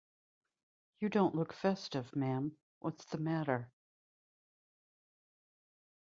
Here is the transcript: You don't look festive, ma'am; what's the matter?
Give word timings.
You 0.99 1.09
don't 1.09 1.35
look 1.35 1.53
festive, 1.53 2.15
ma'am; 2.15 2.57
what's 2.79 3.05
the 3.05 3.19
matter? 3.19 3.69